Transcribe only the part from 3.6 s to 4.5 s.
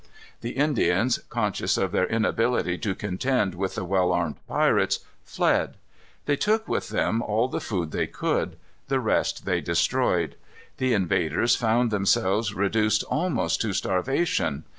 the well armed